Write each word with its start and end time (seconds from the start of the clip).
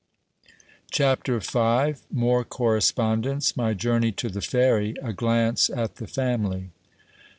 CHAPTER 0.89 1.37
V. 1.39 1.93
MORE 2.11 2.43
CORRESPONDENCE— 2.43 3.55
MY 3.55 3.75
JOURNEY 3.75 4.11
TO 4.13 4.29
THE 4.29 4.41
FERRY— 4.41 4.95
A 5.03 5.13
GLANCE 5.13 5.69
AT 5.69 5.97
THE 5.97 6.07
FAMILY. 6.07 6.71